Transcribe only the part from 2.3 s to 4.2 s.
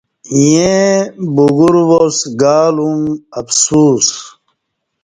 گالوم افسوس